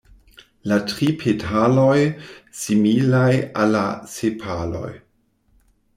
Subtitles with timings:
[0.71, 1.99] La tri petaloj
[2.61, 3.29] similaj
[3.65, 3.85] al la
[4.15, 4.87] sepaloj.